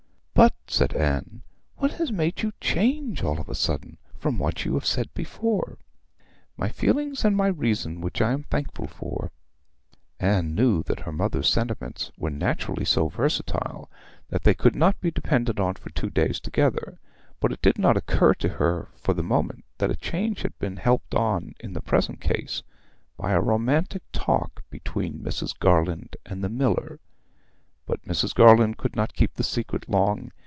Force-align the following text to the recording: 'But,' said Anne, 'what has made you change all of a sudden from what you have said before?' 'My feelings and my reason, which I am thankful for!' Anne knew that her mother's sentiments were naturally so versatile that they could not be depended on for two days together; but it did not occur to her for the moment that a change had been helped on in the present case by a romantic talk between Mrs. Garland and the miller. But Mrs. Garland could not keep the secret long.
'But,' 0.33 0.73
said 0.73 0.93
Anne, 0.95 1.43
'what 1.75 1.91
has 1.99 2.11
made 2.11 2.41
you 2.41 2.51
change 2.59 3.21
all 3.23 3.39
of 3.39 3.47
a 3.47 3.53
sudden 3.53 3.97
from 4.17 4.39
what 4.39 4.65
you 4.65 4.73
have 4.73 4.87
said 4.87 5.13
before?' 5.13 5.77
'My 6.57 6.69
feelings 6.69 7.23
and 7.23 7.37
my 7.37 7.45
reason, 7.45 8.01
which 8.01 8.21
I 8.23 8.31
am 8.31 8.41
thankful 8.43 8.87
for!' 8.87 9.31
Anne 10.19 10.55
knew 10.55 10.81
that 10.83 11.01
her 11.01 11.11
mother's 11.11 11.47
sentiments 11.49 12.11
were 12.17 12.31
naturally 12.31 12.85
so 12.85 13.07
versatile 13.09 13.91
that 14.29 14.41
they 14.43 14.55
could 14.55 14.75
not 14.75 14.99
be 14.99 15.11
depended 15.11 15.59
on 15.59 15.75
for 15.75 15.91
two 15.91 16.09
days 16.09 16.39
together; 16.39 16.97
but 17.39 17.51
it 17.51 17.61
did 17.61 17.77
not 17.77 17.95
occur 17.97 18.33
to 18.35 18.49
her 18.49 18.89
for 18.95 19.13
the 19.13 19.21
moment 19.21 19.63
that 19.77 19.91
a 19.91 19.95
change 19.95 20.41
had 20.41 20.57
been 20.57 20.77
helped 20.77 21.13
on 21.13 21.53
in 21.59 21.73
the 21.73 21.81
present 21.81 22.19
case 22.19 22.63
by 23.15 23.33
a 23.33 23.41
romantic 23.41 24.01
talk 24.11 24.63
between 24.71 25.19
Mrs. 25.21 25.55
Garland 25.59 26.15
and 26.25 26.43
the 26.43 26.49
miller. 26.49 26.99
But 27.87 28.03
Mrs. 28.03 28.33
Garland 28.33 28.77
could 28.77 28.95
not 28.95 29.13
keep 29.13 29.33
the 29.33 29.43
secret 29.43 29.89
long. 29.89 30.31